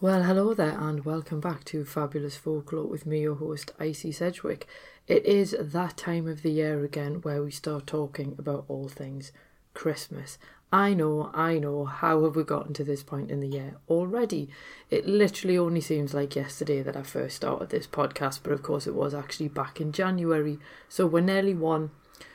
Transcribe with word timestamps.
Well, 0.00 0.22
hello 0.22 0.54
there, 0.54 0.78
and 0.78 1.04
welcome 1.04 1.40
back 1.40 1.64
to 1.64 1.84
Fabulous 1.84 2.36
Folklore 2.36 2.86
with 2.86 3.04
me, 3.04 3.22
your 3.22 3.34
host, 3.34 3.72
Icy 3.80 4.12
Sedgwick. 4.12 4.64
It 5.08 5.26
is 5.26 5.56
that 5.58 5.96
time 5.96 6.28
of 6.28 6.42
the 6.42 6.52
year 6.52 6.84
again 6.84 7.14
where 7.22 7.42
we 7.42 7.50
start 7.50 7.88
talking 7.88 8.36
about 8.38 8.64
all 8.68 8.86
things 8.86 9.32
Christmas. 9.74 10.38
I 10.72 10.94
know, 10.94 11.32
I 11.34 11.58
know, 11.58 11.84
how 11.84 12.22
have 12.22 12.36
we 12.36 12.44
gotten 12.44 12.74
to 12.74 12.84
this 12.84 13.02
point 13.02 13.28
in 13.28 13.40
the 13.40 13.48
year 13.48 13.74
already? 13.88 14.48
It 14.88 15.08
literally 15.08 15.58
only 15.58 15.80
seems 15.80 16.14
like 16.14 16.36
yesterday 16.36 16.80
that 16.80 16.96
I 16.96 17.02
first 17.02 17.34
started 17.34 17.70
this 17.70 17.88
podcast, 17.88 18.44
but 18.44 18.52
of 18.52 18.62
course 18.62 18.86
it 18.86 18.94
was 18.94 19.14
actually 19.14 19.48
back 19.48 19.80
in 19.80 19.90
January, 19.90 20.60
so 20.88 21.08
we're 21.08 21.22
nearly 21.22 21.54
one. 21.54 21.90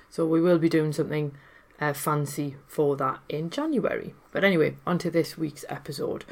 So 0.09 0.25
we 0.25 0.41
will 0.41 0.59
be 0.59 0.67
doing 0.67 0.91
something 0.91 1.33
uh, 1.79 1.93
fancy 1.93 2.57
for 2.67 2.97
that 2.97 3.19
in 3.29 3.49
January. 3.49 4.13
But 4.33 4.43
anyway, 4.43 4.75
on 4.85 4.97
to 4.97 5.09
this 5.09 5.37
week's 5.37 5.63
episode 5.69 6.25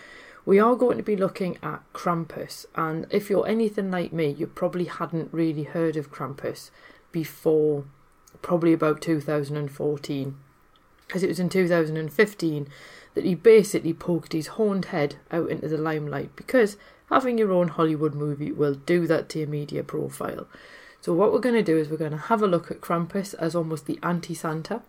we 0.45 0.59
are 0.59 0.75
going 0.75 0.97
to 0.97 1.03
be 1.03 1.15
looking 1.15 1.57
at 1.61 1.81
Krampus. 1.93 2.65
And 2.75 3.05
if 3.11 3.29
you're 3.29 3.47
anything 3.47 3.91
like 3.91 4.11
me, 4.11 4.29
you 4.29 4.47
probably 4.47 4.85
hadn't 4.85 5.29
really 5.31 5.63
heard 5.63 5.95
of 5.95 6.11
Krampus 6.11 6.71
before 7.11 7.85
probably 8.41 8.73
about 8.73 9.01
2014. 9.01 10.35
Because 11.05 11.23
it 11.23 11.27
was 11.27 11.39
in 11.39 11.49
2015 11.49 12.67
that 13.13 13.25
he 13.25 13.35
basically 13.35 13.93
poked 13.93 14.33
his 14.33 14.47
horned 14.47 14.85
head 14.85 15.15
out 15.31 15.49
into 15.49 15.67
the 15.67 15.77
limelight. 15.77 16.35
Because 16.35 16.77
having 17.09 17.37
your 17.37 17.51
own 17.51 17.67
Hollywood 17.67 18.15
movie 18.15 18.51
will 18.51 18.75
do 18.75 19.05
that 19.07 19.29
to 19.29 19.39
your 19.39 19.47
media 19.47 19.83
profile. 19.83 20.47
So, 21.01 21.13
what 21.13 21.33
we're 21.33 21.39
going 21.39 21.55
to 21.55 21.63
do 21.63 21.77
is 21.77 21.89
we're 21.89 21.97
going 21.97 22.11
to 22.11 22.17
have 22.17 22.41
a 22.41 22.47
look 22.47 22.71
at 22.71 22.81
Krampus 22.81 23.33
as 23.35 23.55
almost 23.55 23.85
the 23.85 23.99
anti 24.01 24.33
Santa. 24.33 24.81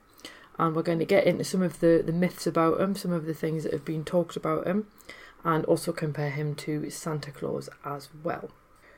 And 0.58 0.76
we're 0.76 0.82
going 0.82 0.98
to 0.98 1.06
get 1.06 1.26
into 1.26 1.44
some 1.44 1.62
of 1.62 1.80
the, 1.80 2.02
the 2.04 2.12
myths 2.12 2.46
about 2.46 2.80
him, 2.80 2.94
some 2.94 3.10
of 3.12 3.24
the 3.24 3.34
things 3.34 3.64
that 3.64 3.72
have 3.72 3.84
been 3.84 4.04
talked 4.04 4.36
about 4.36 4.66
him 4.66 4.86
and 5.44 5.64
also 5.64 5.92
compare 5.92 6.30
him 6.30 6.54
to 6.54 6.88
Santa 6.90 7.30
Claus 7.30 7.68
as 7.84 8.08
well. 8.22 8.50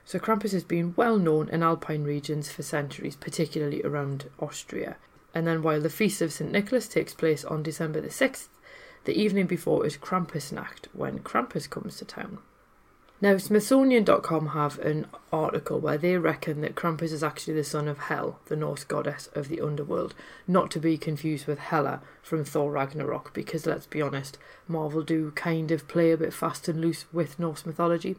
So 0.04 0.18
Krampus 0.18 0.52
has 0.52 0.64
been 0.64 0.94
well 0.96 1.18
known 1.18 1.48
in 1.48 1.62
alpine 1.62 2.04
regions 2.04 2.50
for 2.50 2.62
centuries, 2.62 3.16
particularly 3.16 3.82
around 3.82 4.30
Austria. 4.38 4.96
And 5.34 5.46
then 5.46 5.62
while 5.62 5.80
the 5.80 5.90
feast 5.90 6.20
of 6.20 6.32
St 6.32 6.52
Nicholas 6.52 6.86
takes 6.86 7.14
place 7.14 7.44
on 7.44 7.62
December 7.62 8.00
the 8.00 8.08
6th, 8.08 8.48
the 9.04 9.18
evening 9.18 9.46
before 9.46 9.84
is 9.84 9.96
Krampusnacht, 9.96 10.86
when 10.92 11.20
Krampus 11.20 11.68
comes 11.68 11.96
to 11.96 12.04
town. 12.04 12.38
Now, 13.24 13.38
Smithsonian.com 13.38 14.48
have 14.48 14.78
an 14.80 15.06
article 15.32 15.80
where 15.80 15.96
they 15.96 16.18
reckon 16.18 16.60
that 16.60 16.74
Krampus 16.74 17.10
is 17.10 17.24
actually 17.24 17.54
the 17.54 17.64
son 17.64 17.88
of 17.88 17.96
Hel, 17.96 18.38
the 18.48 18.54
Norse 18.54 18.84
goddess 18.84 19.30
of 19.34 19.48
the 19.48 19.62
underworld, 19.62 20.14
not 20.46 20.70
to 20.72 20.78
be 20.78 20.98
confused 20.98 21.46
with 21.46 21.58
Hela 21.58 22.02
from 22.20 22.44
Thor 22.44 22.70
Ragnarok, 22.70 23.32
because 23.32 23.64
let's 23.64 23.86
be 23.86 24.02
honest, 24.02 24.36
Marvel 24.68 25.00
do 25.00 25.30
kind 25.30 25.70
of 25.70 25.88
play 25.88 26.12
a 26.12 26.18
bit 26.18 26.34
fast 26.34 26.68
and 26.68 26.82
loose 26.82 27.06
with 27.14 27.38
Norse 27.38 27.64
mythology. 27.64 28.16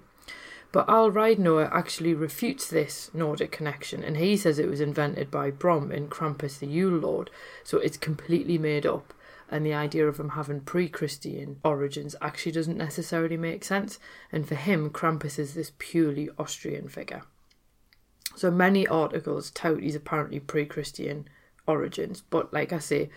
But 0.72 0.90
Al 0.90 1.12
Ridenour 1.12 1.70
actually 1.72 2.16
refutes 2.16 2.68
this 2.68 3.12
Nordic 3.14 3.52
connection, 3.52 4.04
and 4.04 4.18
he 4.18 4.36
says 4.36 4.58
it 4.58 4.68
was 4.68 4.82
invented 4.82 5.30
by 5.30 5.52
Brom 5.52 5.92
in 5.92 6.08
Krampus 6.08 6.58
the 6.58 6.66
Yule 6.66 6.98
Lord, 6.98 7.30
so 7.64 7.78
it's 7.78 7.98
completely 7.98 8.58
made 8.58 8.88
up 8.88 9.14
and 9.50 9.66
the 9.66 9.74
idea 9.74 10.08
of 10.08 10.20
him 10.20 10.30
having 10.30 10.62
pre 10.62 10.90
Christian 10.90 11.60
origins 11.64 12.16
actually 12.22 12.52
doesn't 12.52 12.78
necessarily 12.78 13.38
make 13.38 13.64
sense. 13.64 14.00
And 14.32 14.48
for 14.48 14.56
him, 14.56 14.90
Krampus 14.90 15.38
is 15.38 15.54
this 15.54 15.72
purely 15.78 16.30
Austrian 16.38 16.88
figure. 16.88 17.24
So 18.36 18.52
many 18.52 18.88
articles 18.88 19.52
tout 19.52 19.82
his 19.82 19.96
apparently 19.96 20.40
pre 20.40 20.66
Christian 20.66 21.28
origins, 21.68 22.22
but 22.30 22.54
like 22.54 22.74
I 22.74 22.80
say, 22.80 23.10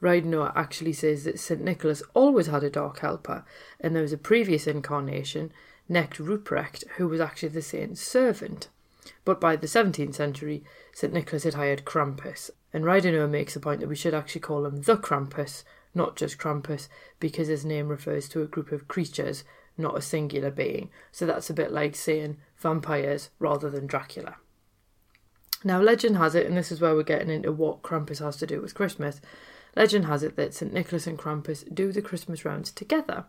Ridenour 0.00 0.52
actually 0.56 0.94
says 0.94 1.24
that 1.24 1.38
St. 1.38 1.62
Nicholas 1.62 2.02
always 2.12 2.48
had 2.48 2.64
a 2.64 2.70
dark 2.70 2.98
helper, 2.98 3.44
and 3.80 3.94
there 3.94 4.02
was 4.02 4.12
a 4.12 4.18
previous 4.18 4.66
incarnation, 4.66 5.52
Knecht 5.88 6.18
Ruprecht, 6.18 6.84
who 6.96 7.06
was 7.06 7.20
actually 7.20 7.50
the 7.50 7.62
saint's 7.62 8.00
servant. 8.00 8.68
But 9.24 9.40
by 9.40 9.54
the 9.54 9.68
17th 9.68 10.14
century, 10.14 10.64
St. 10.92 11.12
Nicholas 11.12 11.44
had 11.44 11.54
hired 11.54 11.84
Krampus, 11.84 12.50
and 12.72 12.84
Ridenour 12.84 13.28
makes 13.28 13.54
the 13.54 13.60
point 13.60 13.80
that 13.80 13.88
we 13.88 13.96
should 13.96 14.14
actually 14.14 14.40
call 14.40 14.64
him 14.64 14.82
the 14.82 14.96
Krampus, 14.96 15.64
not 15.94 16.16
just 16.16 16.38
Krampus, 16.38 16.88
because 17.20 17.48
his 17.48 17.64
name 17.64 17.88
refers 17.88 18.28
to 18.30 18.42
a 18.42 18.46
group 18.46 18.72
of 18.72 18.88
creatures, 18.88 19.44
not 19.76 19.96
a 19.96 20.02
singular 20.02 20.50
being. 20.50 20.90
So 21.10 21.26
that's 21.26 21.50
a 21.50 21.54
bit 21.54 21.72
like 21.72 21.94
saying 21.94 22.38
vampires 22.56 23.30
rather 23.38 23.68
than 23.68 23.86
Dracula. 23.86 24.36
Now, 25.64 25.80
legend 25.80 26.16
has 26.16 26.34
it, 26.34 26.46
and 26.46 26.56
this 26.56 26.72
is 26.72 26.80
where 26.80 26.94
we're 26.94 27.04
getting 27.04 27.30
into 27.30 27.52
what 27.52 27.82
Krampus 27.82 28.18
has 28.18 28.36
to 28.38 28.46
do 28.46 28.60
with 28.60 28.74
Christmas. 28.74 29.20
Legend 29.76 30.06
has 30.06 30.22
it 30.22 30.36
that 30.36 30.54
St. 30.54 30.72
Nicholas 30.72 31.06
and 31.06 31.18
Krampus 31.18 31.72
do 31.72 31.92
the 31.92 32.02
Christmas 32.02 32.44
rounds 32.44 32.72
together. 32.72 33.26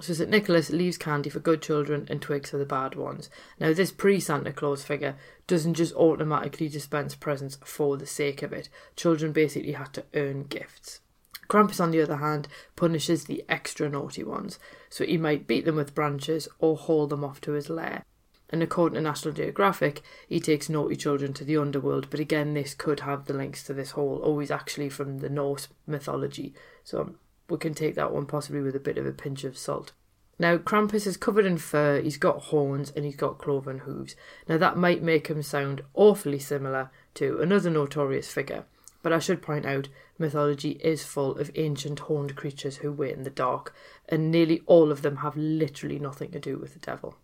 So 0.00 0.12
St. 0.12 0.28
Nicholas 0.28 0.70
leaves 0.70 0.98
candy 0.98 1.30
for 1.30 1.38
good 1.38 1.62
children 1.62 2.06
and 2.10 2.20
twigs 2.20 2.50
for 2.50 2.58
the 2.58 2.66
bad 2.66 2.96
ones. 2.96 3.30
Now, 3.60 3.72
this 3.72 3.92
pre 3.92 4.18
Santa 4.18 4.52
Claus 4.52 4.82
figure 4.82 5.16
doesn't 5.46 5.74
just 5.74 5.94
automatically 5.94 6.68
dispense 6.68 7.14
presents 7.14 7.58
for 7.64 7.96
the 7.96 8.06
sake 8.06 8.42
of 8.42 8.52
it. 8.52 8.68
Children 8.96 9.32
basically 9.32 9.72
had 9.72 9.92
to 9.92 10.04
earn 10.14 10.44
gifts. 10.44 11.00
Krampus, 11.48 11.80
on 11.80 11.90
the 11.90 12.00
other 12.00 12.16
hand, 12.16 12.48
punishes 12.74 13.24
the 13.24 13.44
extra 13.48 13.88
naughty 13.88 14.24
ones, 14.24 14.58
so 14.88 15.04
he 15.04 15.16
might 15.16 15.46
beat 15.46 15.64
them 15.64 15.76
with 15.76 15.94
branches 15.94 16.48
or 16.58 16.76
haul 16.76 17.06
them 17.06 17.22
off 17.22 17.40
to 17.42 17.52
his 17.52 17.70
lair. 17.70 18.04
And 18.50 18.62
according 18.62 18.94
to 18.96 19.00
National 19.00 19.34
Geographic, 19.34 20.02
he 20.28 20.40
takes 20.40 20.68
naughty 20.68 20.96
children 20.96 21.32
to 21.34 21.44
the 21.44 21.56
underworld, 21.56 22.08
but 22.10 22.20
again, 22.20 22.54
this 22.54 22.74
could 22.74 23.00
have 23.00 23.26
the 23.26 23.34
links 23.34 23.62
to 23.64 23.74
this 23.74 23.92
whole, 23.92 24.18
always 24.18 24.50
actually 24.50 24.88
from 24.88 25.18
the 25.18 25.28
Norse 25.28 25.68
mythology, 25.86 26.54
so 26.82 27.14
we 27.48 27.58
can 27.58 27.74
take 27.74 27.94
that 27.94 28.12
one 28.12 28.26
possibly 28.26 28.60
with 28.60 28.76
a 28.76 28.80
bit 28.80 28.98
of 28.98 29.06
a 29.06 29.12
pinch 29.12 29.44
of 29.44 29.58
salt. 29.58 29.92
Now, 30.38 30.56
Krampus 30.56 31.06
is 31.06 31.16
covered 31.16 31.46
in 31.46 31.58
fur, 31.58 32.00
he's 32.00 32.16
got 32.16 32.44
horns, 32.44 32.92
and 32.96 33.04
he's 33.04 33.16
got 33.16 33.38
cloven 33.38 33.80
hooves. 33.80 34.16
Now, 34.48 34.58
that 34.58 34.76
might 34.76 35.02
make 35.02 35.28
him 35.28 35.42
sound 35.42 35.82
awfully 35.94 36.40
similar 36.40 36.90
to 37.14 37.40
another 37.40 37.70
notorious 37.70 38.32
figure, 38.32 38.64
but 39.02 39.12
I 39.12 39.20
should 39.20 39.42
point 39.42 39.64
out 39.64 39.88
mythology 40.18 40.72
is 40.82 41.04
full 41.04 41.38
of 41.38 41.52
ancient 41.54 42.00
horned 42.00 42.34
creatures 42.34 42.78
who 42.78 42.90
wait 42.90 43.14
in 43.14 43.22
the 43.22 43.30
dark, 43.30 43.72
and 44.08 44.30
nearly 44.30 44.62
all 44.66 44.90
of 44.90 45.02
them 45.02 45.18
have 45.18 45.36
literally 45.36 46.00
nothing 46.00 46.32
to 46.32 46.40
do 46.40 46.58
with 46.58 46.72
the 46.72 46.80
devil. 46.80 47.16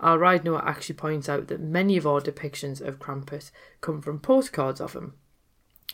Al 0.00 0.18
Ridenour 0.18 0.62
actually 0.66 0.96
points 0.96 1.28
out 1.28 1.46
that 1.46 1.60
many 1.60 1.96
of 1.96 2.06
our 2.06 2.20
depictions 2.20 2.80
of 2.80 2.98
Krampus 2.98 3.50
come 3.80 4.02
from 4.02 4.18
postcards 4.18 4.80
of 4.80 4.94
him, 4.94 5.14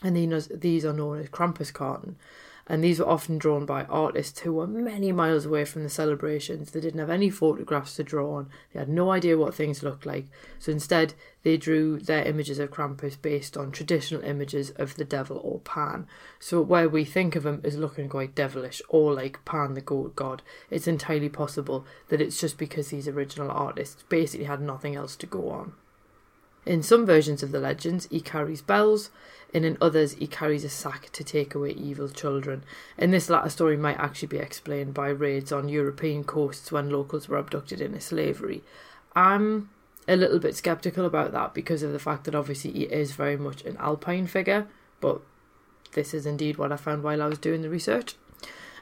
and 0.01 0.15
these 0.15 0.83
are 0.83 0.93
known 0.93 1.19
as 1.19 1.29
Krampuskarten, 1.29 2.15
and 2.69 2.83
these 2.83 2.99
were 2.99 3.09
often 3.09 3.39
drawn 3.39 3.65
by 3.65 3.83
artists 3.85 4.41
who 4.41 4.53
were 4.53 4.67
many 4.67 5.11
miles 5.11 5.45
away 5.45 5.65
from 5.65 5.81
the 5.83 5.89
celebrations. 5.89 6.69
They 6.69 6.79
didn't 6.79 6.99
have 6.99 7.09
any 7.09 7.31
photographs 7.31 7.95
to 7.95 8.03
draw 8.03 8.35
on, 8.35 8.49
they 8.71 8.79
had 8.79 8.87
no 8.87 9.11
idea 9.11 9.37
what 9.37 9.55
things 9.55 9.81
looked 9.81 10.05
like, 10.05 10.27
so 10.59 10.71
instead 10.71 11.15
they 11.41 11.57
drew 11.57 11.99
their 11.99 12.23
images 12.23 12.59
of 12.59 12.69
Krampus 12.69 13.19
based 13.19 13.57
on 13.57 13.71
traditional 13.71 14.21
images 14.23 14.69
of 14.71 14.95
the 14.95 15.05
devil 15.05 15.41
or 15.43 15.59
Pan. 15.59 16.05
So, 16.39 16.61
where 16.61 16.87
we 16.87 17.03
think 17.03 17.35
of 17.35 17.45
him 17.45 17.61
as 17.63 17.77
looking 17.77 18.07
quite 18.07 18.35
devilish 18.35 18.81
or 18.87 19.13
like 19.13 19.43
Pan 19.45 19.73
the 19.73 19.81
goat 19.81 20.15
god, 20.15 20.43
it's 20.69 20.87
entirely 20.87 21.29
possible 21.29 21.85
that 22.09 22.21
it's 22.21 22.39
just 22.39 22.57
because 22.57 22.89
these 22.89 23.07
original 23.07 23.49
artists 23.49 24.03
basically 24.09 24.45
had 24.45 24.61
nothing 24.61 24.95
else 24.95 25.15
to 25.17 25.25
go 25.25 25.49
on. 25.49 25.73
In 26.65 26.83
some 26.83 27.05
versions 27.05 27.41
of 27.41 27.51
the 27.51 27.59
legends, 27.59 28.07
he 28.11 28.21
carries 28.21 28.61
bells, 28.61 29.09
and 29.53 29.65
in 29.65 29.77
others, 29.81 30.13
he 30.13 30.27
carries 30.27 30.63
a 30.63 30.69
sack 30.69 31.09
to 31.13 31.23
take 31.23 31.55
away 31.55 31.71
evil 31.71 32.09
children. 32.09 32.63
And 32.97 33.13
this 33.13 33.29
latter 33.29 33.49
story 33.49 33.77
might 33.77 33.97
actually 33.97 34.27
be 34.27 34.37
explained 34.37 34.93
by 34.93 35.09
raids 35.09 35.51
on 35.51 35.69
European 35.69 36.23
coasts 36.23 36.71
when 36.71 36.89
locals 36.89 37.27
were 37.27 37.37
abducted 37.37 37.81
into 37.81 38.01
slavery. 38.01 38.63
I'm 39.15 39.69
a 40.07 40.15
little 40.15 40.39
bit 40.39 40.55
skeptical 40.55 41.05
about 41.05 41.31
that 41.31 41.53
because 41.53 41.83
of 41.83 41.91
the 41.91 41.99
fact 41.99 42.25
that 42.25 42.35
obviously 42.35 42.71
he 42.71 42.83
is 42.83 43.13
very 43.13 43.37
much 43.37 43.63
an 43.63 43.77
alpine 43.77 44.27
figure, 44.27 44.67
but 44.99 45.21
this 45.93 46.13
is 46.13 46.25
indeed 46.25 46.57
what 46.57 46.71
I 46.71 46.77
found 46.77 47.03
while 47.03 47.21
I 47.21 47.27
was 47.27 47.39
doing 47.39 47.61
the 47.61 47.69
research. 47.69 48.15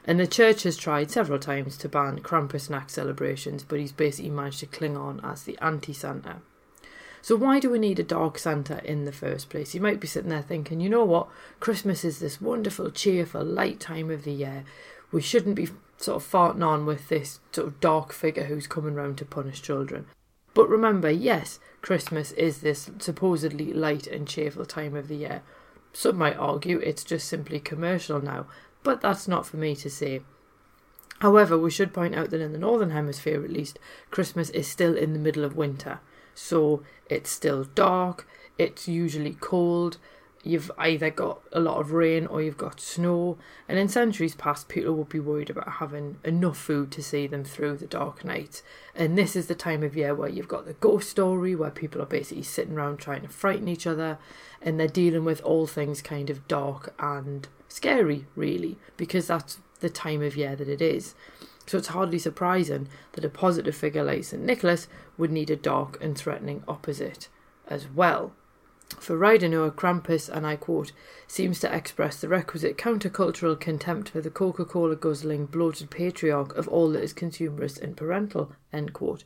And 0.04 0.18
the 0.18 0.26
church 0.26 0.62
has 0.62 0.76
tried 0.76 1.10
several 1.10 1.38
times 1.38 1.76
to 1.78 1.88
ban 1.88 2.20
Krampusnacht 2.20 2.90
celebrations, 2.90 3.62
but 3.62 3.78
he's 3.78 3.92
basically 3.92 4.30
managed 4.30 4.60
to 4.60 4.66
cling 4.66 4.96
on 4.96 5.20
as 5.22 5.42
the 5.42 5.58
anti 5.60 5.92
Santa. 5.92 6.36
So, 7.20 7.36
why 7.36 7.60
do 7.60 7.70
we 7.70 7.78
need 7.78 7.98
a 7.98 8.04
dark 8.04 8.38
Santa 8.38 8.84
in 8.84 9.04
the 9.04 9.12
first 9.12 9.50
place? 9.50 9.74
You 9.74 9.80
might 9.80 10.00
be 10.00 10.06
sitting 10.06 10.30
there 10.30 10.42
thinking, 10.42 10.80
you 10.80 10.88
know 10.88 11.04
what? 11.04 11.28
Christmas 11.60 12.04
is 12.04 12.20
this 12.20 12.40
wonderful, 12.40 12.90
cheerful, 12.90 13.44
light 13.44 13.80
time 13.80 14.10
of 14.10 14.24
the 14.24 14.32
year. 14.32 14.64
We 15.10 15.20
shouldn't 15.20 15.56
be 15.56 15.68
sort 15.96 16.22
of 16.22 16.30
farting 16.30 16.64
on 16.64 16.86
with 16.86 17.08
this 17.08 17.40
sort 17.52 17.66
of 17.66 17.80
dark 17.80 18.12
figure 18.12 18.44
who's 18.44 18.66
coming 18.66 18.94
round 18.94 19.18
to 19.18 19.24
punish 19.24 19.62
children. 19.62 20.06
But 20.54 20.68
remember, 20.68 21.10
yes, 21.10 21.60
Christmas 21.82 22.32
is 22.32 22.60
this 22.60 22.90
supposedly 22.98 23.72
light 23.72 24.06
and 24.06 24.26
cheerful 24.26 24.64
time 24.64 24.94
of 24.94 25.08
the 25.08 25.16
year. 25.16 25.42
Some 25.92 26.16
might 26.16 26.36
argue 26.36 26.78
it's 26.78 27.04
just 27.04 27.28
simply 27.28 27.60
commercial 27.60 28.20
now, 28.20 28.46
but 28.82 29.00
that's 29.00 29.28
not 29.28 29.46
for 29.46 29.56
me 29.56 29.74
to 29.76 29.90
say. 29.90 30.22
However, 31.20 31.58
we 31.58 31.70
should 31.70 31.92
point 31.92 32.14
out 32.14 32.30
that 32.30 32.40
in 32.40 32.52
the 32.52 32.58
Northern 32.58 32.90
Hemisphere 32.90 33.42
at 33.44 33.50
least, 33.50 33.78
Christmas 34.10 34.50
is 34.50 34.68
still 34.68 34.96
in 34.96 35.12
the 35.12 35.18
middle 35.18 35.44
of 35.44 35.56
winter. 35.56 36.00
So 36.38 36.84
it's 37.10 37.30
still 37.30 37.64
dark, 37.64 38.26
it's 38.58 38.86
usually 38.86 39.34
cold, 39.34 39.98
you've 40.44 40.70
either 40.78 41.10
got 41.10 41.40
a 41.52 41.58
lot 41.58 41.80
of 41.80 41.90
rain 41.90 42.26
or 42.26 42.40
you've 42.40 42.56
got 42.56 42.80
snow. 42.80 43.38
And 43.68 43.76
in 43.76 43.88
centuries 43.88 44.36
past, 44.36 44.68
people 44.68 44.94
would 44.94 45.08
be 45.08 45.18
worried 45.18 45.50
about 45.50 45.74
having 45.74 46.18
enough 46.24 46.56
food 46.56 46.92
to 46.92 47.02
see 47.02 47.26
them 47.26 47.42
through 47.42 47.78
the 47.78 47.86
dark 47.86 48.24
nights. 48.24 48.62
And 48.94 49.18
this 49.18 49.34
is 49.34 49.48
the 49.48 49.56
time 49.56 49.82
of 49.82 49.96
year 49.96 50.14
where 50.14 50.28
you've 50.28 50.46
got 50.46 50.64
the 50.64 50.74
ghost 50.74 51.10
story, 51.10 51.56
where 51.56 51.72
people 51.72 52.00
are 52.00 52.06
basically 52.06 52.44
sitting 52.44 52.74
around 52.74 52.98
trying 52.98 53.22
to 53.22 53.28
frighten 53.28 53.66
each 53.66 53.86
other, 53.86 54.18
and 54.62 54.78
they're 54.78 54.86
dealing 54.86 55.24
with 55.24 55.42
all 55.42 55.66
things 55.66 56.00
kind 56.00 56.30
of 56.30 56.46
dark 56.46 56.94
and 57.00 57.48
scary, 57.66 58.26
really, 58.36 58.78
because 58.96 59.26
that's 59.26 59.58
the 59.80 59.90
time 59.90 60.22
of 60.22 60.36
year 60.36 60.54
that 60.54 60.68
it 60.68 60.80
is. 60.80 61.16
So 61.68 61.76
it's 61.76 61.88
hardly 61.88 62.18
surprising 62.18 62.88
that 63.12 63.26
a 63.26 63.28
positive 63.28 63.76
figure 63.76 64.02
like 64.02 64.24
St. 64.24 64.42
Nicholas 64.42 64.88
would 65.18 65.30
need 65.30 65.50
a 65.50 65.56
dark 65.56 66.02
and 66.02 66.16
threatening 66.16 66.62
opposite 66.66 67.28
as 67.66 67.86
well. 67.88 68.32
For 68.98 69.18
Ridenour, 69.18 69.70
Krampus, 69.72 70.28
and 70.28 70.46
I 70.46 70.56
quote, 70.56 70.92
seems 71.26 71.60
to 71.60 71.74
express 71.74 72.20
the 72.20 72.28
requisite 72.28 72.78
countercultural 72.78 73.60
contempt 73.60 74.08
for 74.08 74.22
the 74.22 74.30
Coca 74.30 74.64
Cola 74.64 74.96
guzzling, 74.96 75.44
bloated 75.44 75.90
patriarch 75.90 76.56
of 76.56 76.66
all 76.68 76.90
that 76.92 77.02
is 77.02 77.12
consumerist 77.12 77.80
and 77.82 77.96
parental, 77.96 78.52
end 78.72 78.94
quote. 78.94 79.24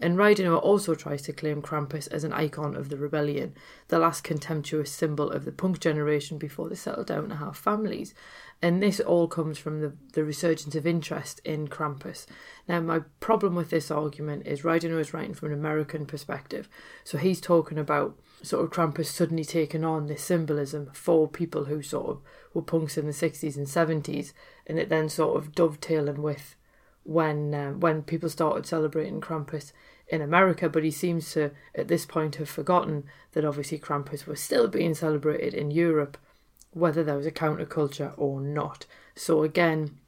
And 0.00 0.16
Ridenour 0.16 0.60
also 0.62 0.94
tries 0.94 1.22
to 1.22 1.32
claim 1.32 1.60
Krampus 1.60 2.08
as 2.08 2.24
an 2.24 2.32
icon 2.32 2.74
of 2.74 2.88
the 2.88 2.96
rebellion, 2.96 3.54
the 3.88 3.98
last 3.98 4.24
contemptuous 4.24 4.90
symbol 4.90 5.30
of 5.30 5.44
the 5.44 5.52
punk 5.52 5.78
generation 5.78 6.38
before 6.38 6.70
they 6.70 6.74
settled 6.74 7.06
down 7.06 7.28
to 7.28 7.36
have 7.36 7.56
families. 7.56 8.14
And 8.62 8.82
this 8.82 8.98
all 8.98 9.28
comes 9.28 9.58
from 9.58 9.80
the, 9.80 9.92
the 10.14 10.24
resurgence 10.24 10.74
of 10.74 10.86
interest 10.86 11.40
in 11.44 11.68
Krampus. 11.68 12.26
Now, 12.66 12.80
my 12.80 13.00
problem 13.20 13.54
with 13.54 13.68
this 13.70 13.90
argument 13.90 14.46
is 14.46 14.62
Ridenour 14.62 15.00
is 15.00 15.12
writing 15.12 15.34
from 15.34 15.52
an 15.52 15.58
American 15.58 16.06
perspective. 16.06 16.68
So 17.04 17.18
he's 17.18 17.40
talking 17.40 17.78
about 17.78 18.18
sort 18.42 18.64
of 18.64 18.70
Krampus 18.70 19.06
suddenly 19.06 19.44
taken 19.44 19.84
on 19.84 20.06
this 20.06 20.22
symbolism 20.22 20.90
for 20.92 21.28
people 21.28 21.66
who 21.66 21.82
sort 21.82 22.08
of 22.08 22.20
were 22.52 22.62
punks 22.62 22.98
in 22.98 23.06
the 23.06 23.12
60s 23.12 23.56
and 23.56 23.66
70s, 23.66 24.32
and 24.66 24.78
it 24.78 24.88
then 24.88 25.08
sort 25.08 25.36
of 25.36 25.54
dovetailing 25.54 26.22
with 26.22 26.56
when 27.04 27.54
um, 27.54 27.80
when 27.80 28.02
people 28.02 28.28
started 28.28 28.66
celebrating 28.66 29.20
Krampus 29.20 29.72
in 30.08 30.20
America, 30.20 30.68
but 30.68 30.84
he 30.84 30.90
seems 30.90 31.32
to 31.32 31.50
at 31.74 31.88
this 31.88 32.04
point 32.04 32.36
have 32.36 32.48
forgotten 32.48 33.04
that 33.32 33.44
obviously 33.44 33.78
Krampus 33.78 34.26
was 34.26 34.40
still 34.40 34.68
being 34.68 34.94
celebrated 34.94 35.54
in 35.54 35.70
Europe, 35.70 36.18
whether 36.72 37.02
there 37.02 37.16
was 37.16 37.26
a 37.26 37.32
counterculture 37.32 38.12
or 38.16 38.40
not. 38.40 38.86
So 39.14 39.42
again, 39.42 39.98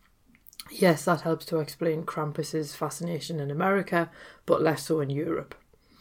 yes, 0.70 1.04
that 1.06 1.22
helps 1.22 1.46
to 1.46 1.58
explain 1.58 2.04
Krampus's 2.04 2.76
fascination 2.76 3.40
in 3.40 3.50
America, 3.50 4.10
but 4.46 4.62
less 4.62 4.84
so 4.84 5.00
in 5.00 5.10
Europe. 5.10 5.54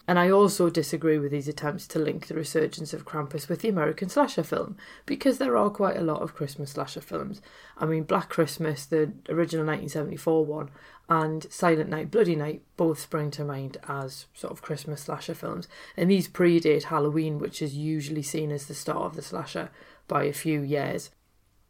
And 0.06 0.20
I 0.20 0.30
also 0.30 0.70
disagree 0.70 1.18
with 1.18 1.32
these 1.32 1.48
attempts 1.48 1.88
to 1.88 2.00
link 2.00 2.28
the 2.28 2.36
resurgence 2.36 2.94
of 2.94 3.06
Krampus 3.06 3.48
with 3.48 3.62
the 3.62 3.70
American 3.70 4.10
slasher 4.10 4.44
film, 4.44 4.76
because 5.06 5.38
there 5.38 5.56
are 5.56 5.70
quite 5.70 5.96
a 5.96 6.04
lot 6.04 6.22
of 6.22 6.36
Christmas 6.36 6.72
slasher 6.72 7.00
films. 7.00 7.42
I 7.78 7.86
mean, 7.86 8.04
Black 8.04 8.28
Christmas, 8.28 8.86
the 8.86 9.14
original 9.30 9.66
1974 9.66 10.46
one, 10.46 10.72
and 11.08 11.46
Silent 11.50 11.90
Night, 11.90 12.12
Bloody 12.12 12.36
Night 12.36 12.64
both 12.76 13.00
spring 13.00 13.32
to 13.32 13.46
mind 13.46 13.78
as 13.88 14.26
sort 14.34 14.52
of 14.52 14.62
Christmas 14.62 15.04
slasher 15.04 15.36
films. 15.36 15.70
And 15.96 16.12
these 16.12 16.28
predate 16.28 16.84
Halloween, 16.84 17.40
which 17.40 17.62
is 17.62 17.76
usually 17.76 18.24
seen 18.24 18.52
as 18.52 18.66
the 18.68 18.74
start 18.74 19.04
of 19.04 19.16
the 19.16 19.22
slasher, 19.22 19.70
by 20.10 20.26
a 20.26 20.34
few 20.34 20.62
years. 20.62 21.12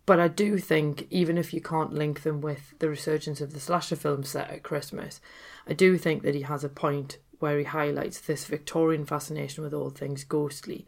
But 0.08 0.20
I 0.20 0.28
do 0.28 0.58
think, 0.58 1.08
even 1.12 1.38
if 1.38 1.54
you 1.54 1.62
can't 1.62 1.94
link 1.94 2.24
them 2.24 2.42
with 2.42 2.74
the 2.80 2.90
resurgence 2.90 3.42
of 3.42 3.54
the 3.54 3.60
slasher 3.60 3.96
film 3.96 4.24
set 4.24 4.50
at 4.50 4.64
Christmas, 4.64 5.22
I 5.68 5.74
do 5.74 5.98
think 5.98 6.24
that 6.24 6.36
he 6.36 6.42
has 6.42 6.64
a 6.64 6.70
point 6.70 7.20
where 7.44 7.58
he 7.58 7.66
highlights 7.66 8.22
this 8.22 8.46
Victorian 8.46 9.04
fascination 9.04 9.66
with 9.66 9.74
all 9.74 9.90
things 9.90 10.24
ghostly, 10.24 10.88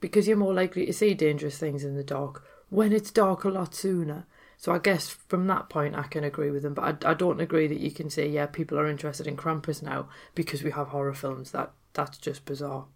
because 0.00 0.26
you're 0.26 0.36
more 0.36 0.52
likely 0.52 0.84
to 0.84 0.92
see 0.92 1.14
dangerous 1.14 1.58
things 1.58 1.84
in 1.84 1.94
the 1.94 2.02
dark 2.02 2.44
when 2.70 2.92
it's 2.92 3.12
dark 3.12 3.44
a 3.44 3.48
lot 3.48 3.72
sooner. 3.72 4.26
So 4.56 4.72
I 4.72 4.80
guess 4.80 5.08
from 5.08 5.46
that 5.46 5.68
point 5.68 5.94
I 5.94 6.02
can 6.02 6.24
agree 6.24 6.50
with 6.50 6.64
him, 6.64 6.74
but 6.74 7.04
I, 7.04 7.12
I 7.12 7.14
don't 7.14 7.40
agree 7.40 7.68
that 7.68 7.78
you 7.78 7.92
can 7.92 8.10
say 8.10 8.28
yeah 8.28 8.46
people 8.46 8.80
are 8.80 8.88
interested 8.88 9.28
in 9.28 9.36
Krampus 9.36 9.80
now 9.80 10.08
because 10.34 10.64
we 10.64 10.72
have 10.72 10.88
horror 10.88 11.14
films. 11.14 11.52
That 11.52 11.70
that's 11.92 12.18
just 12.18 12.46
bizarre. 12.46 12.86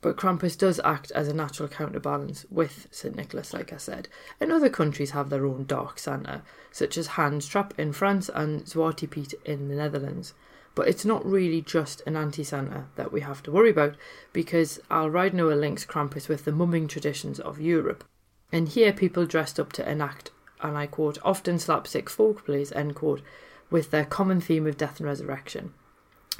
But 0.00 0.16
Krampus 0.16 0.58
does 0.58 0.80
act 0.84 1.12
as 1.12 1.28
a 1.28 1.32
natural 1.32 1.68
counterbalance 1.68 2.44
with 2.50 2.88
St. 2.90 3.14
Nicholas, 3.14 3.54
like 3.54 3.72
I 3.72 3.76
said. 3.76 4.08
And 4.40 4.50
other 4.50 4.68
countries 4.68 5.12
have 5.12 5.30
their 5.30 5.46
own 5.46 5.64
dark 5.64 6.00
Santa, 6.00 6.42
such 6.72 6.98
as 6.98 7.06
Hans 7.06 7.46
Trapp 7.46 7.78
in 7.78 7.92
France 7.92 8.28
and 8.34 8.64
Zwarte 8.64 9.08
Piet 9.08 9.34
in 9.44 9.68
the 9.68 9.76
Netherlands. 9.76 10.34
But 10.74 10.88
it's 10.88 11.04
not 11.04 11.24
really 11.24 11.60
just 11.60 12.02
an 12.06 12.16
anti 12.16 12.42
Santa 12.42 12.86
that 12.96 13.12
we 13.12 13.20
have 13.20 13.42
to 13.42 13.52
worry 13.52 13.70
about, 13.70 13.94
because 14.32 14.80
Al 14.90 15.10
Noah 15.10 15.54
links 15.54 15.84
Krampus 15.84 16.28
with 16.28 16.44
the 16.44 16.52
mumming 16.52 16.88
traditions 16.88 17.38
of 17.38 17.60
Europe. 17.60 18.04
And 18.50 18.68
here 18.68 18.92
people 18.92 19.26
dressed 19.26 19.60
up 19.60 19.72
to 19.74 19.90
enact, 19.90 20.30
and 20.60 20.76
I 20.76 20.86
quote, 20.86 21.18
often 21.22 21.58
slapstick 21.58 22.08
folk 22.08 22.44
plays, 22.44 22.72
end 22.72 22.94
quote, 22.94 23.22
with 23.70 23.90
their 23.90 24.04
common 24.04 24.40
theme 24.40 24.66
of 24.66 24.76
death 24.76 24.98
and 24.98 25.06
resurrection. 25.06 25.72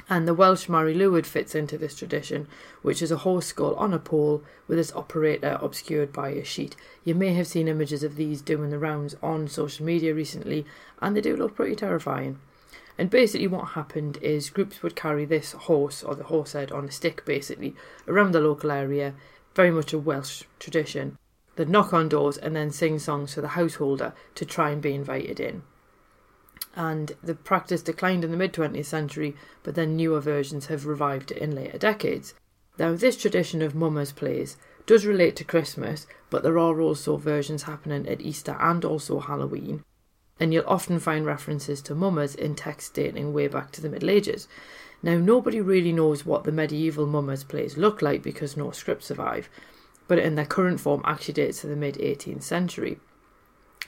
And 0.09 0.27
the 0.27 0.33
Welsh 0.33 0.67
Mari 0.67 0.95
Lwyd 0.95 1.25
fits 1.25 1.55
into 1.55 1.77
this 1.77 1.95
tradition, 1.95 2.47
which 2.81 3.01
is 3.01 3.11
a 3.11 3.17
horse 3.17 3.47
skull 3.47 3.73
on 3.75 3.93
a 3.93 3.99
pole 3.99 4.43
with 4.67 4.77
its 4.77 4.93
operator 4.93 5.57
obscured 5.61 6.11
by 6.11 6.29
a 6.29 6.43
sheet. 6.43 6.75
You 7.03 7.15
may 7.15 7.33
have 7.33 7.47
seen 7.47 7.67
images 7.67 8.03
of 8.03 8.15
these 8.15 8.41
doing 8.41 8.69
the 8.69 8.79
rounds 8.79 9.15
on 9.23 9.47
social 9.47 9.85
media 9.85 10.13
recently, 10.13 10.65
and 11.01 11.15
they 11.15 11.21
do 11.21 11.37
look 11.37 11.55
pretty 11.55 11.75
terrifying. 11.75 12.39
And 12.97 13.09
basically, 13.09 13.47
what 13.47 13.69
happened 13.69 14.17
is 14.17 14.49
groups 14.49 14.83
would 14.83 14.95
carry 14.95 15.25
this 15.25 15.53
horse 15.53 16.03
or 16.03 16.15
the 16.15 16.25
horse 16.25 16.53
head 16.53 16.71
on 16.71 16.85
a 16.85 16.91
stick, 16.91 17.25
basically, 17.25 17.75
around 18.07 18.33
the 18.33 18.39
local 18.39 18.71
area, 18.71 19.15
very 19.55 19.71
much 19.71 19.93
a 19.93 19.99
Welsh 19.99 20.43
tradition. 20.59 21.17
They'd 21.55 21.69
knock 21.69 21.93
on 21.93 22.09
doors 22.09 22.37
and 22.37 22.55
then 22.55 22.71
sing 22.71 22.99
songs 22.99 23.33
to 23.33 23.41
the 23.41 23.49
householder 23.49 24.13
to 24.35 24.45
try 24.45 24.69
and 24.71 24.81
be 24.81 24.93
invited 24.93 25.39
in. 25.39 25.63
And 26.75 27.13
the 27.23 27.35
practice 27.35 27.81
declined 27.81 28.23
in 28.23 28.31
the 28.31 28.37
mid 28.37 28.53
20th 28.53 28.85
century, 28.85 29.35
but 29.63 29.75
then 29.75 29.95
newer 29.95 30.19
versions 30.19 30.67
have 30.67 30.85
revived 30.85 31.31
it 31.31 31.37
in 31.37 31.55
later 31.55 31.77
decades. 31.77 32.33
Now, 32.79 32.95
this 32.95 33.17
tradition 33.17 33.61
of 33.61 33.75
mummers 33.75 34.11
plays 34.11 34.57
does 34.85 35.05
relate 35.05 35.35
to 35.37 35.43
Christmas, 35.43 36.07
but 36.29 36.43
there 36.43 36.57
are 36.57 36.81
also 36.81 37.17
versions 37.17 37.63
happening 37.63 38.07
at 38.07 38.21
Easter 38.21 38.57
and 38.59 38.83
also 38.83 39.19
Halloween 39.19 39.83
and 40.39 40.53
you'll 40.53 40.63
often 40.67 40.99
find 40.99 41.25
references 41.25 41.81
to 41.81 41.95
mummers 41.95 42.35
in 42.35 42.55
texts 42.55 42.89
dating 42.89 43.33
way 43.33 43.47
back 43.47 43.71
to 43.71 43.81
the 43.81 43.89
Middle 43.89 44.09
Ages. 44.09 44.47
Now, 45.01 45.17
nobody 45.17 45.61
really 45.61 45.91
knows 45.91 46.25
what 46.25 46.43
the 46.43 46.51
medieval 46.51 47.05
mummers 47.05 47.43
plays 47.43 47.77
look 47.77 48.01
like 48.01 48.23
because 48.23 48.57
no 48.57 48.71
scripts 48.71 49.07
survive, 49.07 49.49
but 50.07 50.19
in 50.19 50.35
their 50.35 50.45
current 50.45 50.79
form 50.79 51.01
actually 51.05 51.35
dates 51.35 51.61
to 51.61 51.67
the 51.67 51.75
mid 51.75 51.95
18th 51.95 52.43
century. 52.43 52.99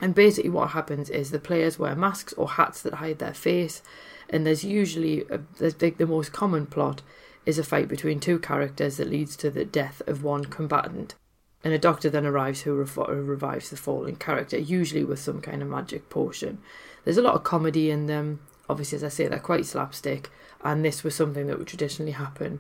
And 0.01 0.13
basically, 0.13 0.49
what 0.49 0.71
happens 0.71 1.09
is 1.09 1.31
the 1.31 1.39
players 1.39 1.79
wear 1.79 1.95
masks 1.95 2.33
or 2.33 2.49
hats 2.49 2.81
that 2.81 2.95
hide 2.95 3.19
their 3.19 3.33
face, 3.33 3.81
and 4.29 4.45
there's 4.45 4.65
usually 4.65 5.23
uh, 5.29 5.37
a, 5.59 5.71
the, 5.71 5.89
the 5.91 6.05
most 6.05 6.33
common 6.33 6.65
plot 6.65 7.01
is 7.45 7.57
a 7.57 7.63
fight 7.63 7.87
between 7.87 8.19
two 8.19 8.39
characters 8.39 8.97
that 8.97 9.09
leads 9.09 9.37
to 9.37 9.49
the 9.49 9.63
death 9.63 10.01
of 10.07 10.23
one 10.23 10.45
combatant 10.45 11.15
and 11.65 11.73
a 11.73 11.79
doctor 11.79 12.11
then 12.11 12.27
arrives 12.27 12.61
who 12.61 12.75
revives 12.75 13.71
the 13.71 13.75
fallen 13.75 14.17
character, 14.17 14.55
usually 14.55 15.03
with 15.03 15.17
some 15.17 15.41
kind 15.41 15.63
of 15.63 15.67
magic 15.67 16.11
potion. 16.11 16.59
There's 17.03 17.17
a 17.17 17.23
lot 17.23 17.33
of 17.33 17.43
comedy 17.43 17.89
in 17.89 18.05
them. 18.05 18.39
Obviously, 18.69 18.97
as 18.97 19.03
I 19.03 19.09
say, 19.09 19.27
they're 19.27 19.39
quite 19.39 19.65
slapstick, 19.65 20.29
and 20.63 20.85
this 20.85 21.03
was 21.03 21.15
something 21.15 21.47
that 21.47 21.57
would 21.57 21.67
traditionally 21.67 22.11
happen 22.11 22.59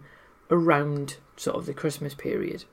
around 0.49 1.17
sort 1.37 1.55
of 1.55 1.67
the 1.67 1.73
Christmas 1.73 2.15
period. 2.15 2.65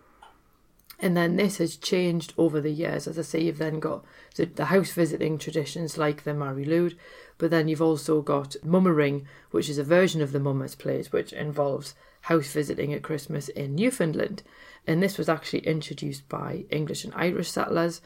And 0.99 1.15
then 1.15 1.37
this 1.37 1.59
has 1.59 1.77
changed 1.77 2.33
over 2.39 2.63
the 2.63 2.71
years. 2.71 3.07
As 3.07 3.19
I 3.19 3.23
say, 3.23 3.43
you've 3.43 3.59
then 3.59 3.79
got 3.79 4.03
the, 4.37 4.47
the 4.47 4.67
house 4.67 4.91
visiting 4.91 5.37
traditions 5.37 5.99
like 5.99 6.25
the 6.25 6.33
Mari 6.33 6.65
Lwyd, 6.65 6.97
but 7.37 7.51
then 7.51 7.69
you've 7.69 7.83
also 7.83 8.23
got 8.23 8.57
Mummering, 8.65 9.27
which 9.51 9.69
is 9.69 9.77
a 9.77 9.85
version 9.85 10.23
of 10.23 10.33
the 10.33 10.41
Mummers 10.41 10.77
plays, 10.77 11.13
which 11.13 11.35
involves 11.35 11.95
house 12.23 12.53
visiting 12.53 12.93
at 12.93 13.03
Christmas 13.03 13.49
in 13.49 13.75
Newfoundland 13.75 14.43
and 14.87 15.03
this 15.03 15.19
was 15.19 15.29
actually 15.29 15.61
introduced 15.61 16.29
by 16.29 16.65
English 16.71 17.05
and 17.05 17.15
Irish 17.15 17.51
settlers, 17.51 18.01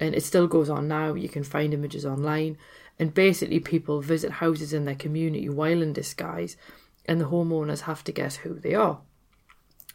and 0.00 0.14
it 0.14 0.22
still 0.22 0.46
goes 0.46 0.70
on 0.70 0.88
now. 0.88 1.14
You 1.14 1.28
can 1.28 1.44
find 1.44 1.74
images 1.74 2.06
online, 2.06 2.56
and 2.98 3.12
basically, 3.12 3.60
people 3.60 4.00
visit 4.00 4.32
houses 4.32 4.72
in 4.72 4.84
their 4.84 4.94
community 4.94 5.48
while 5.48 5.82
in 5.82 5.92
disguise, 5.92 6.56
and 7.06 7.20
the 7.20 7.26
homeowners 7.26 7.82
have 7.82 8.02
to 8.04 8.12
guess 8.12 8.36
who 8.36 8.54
they 8.54 8.74
are. 8.74 9.00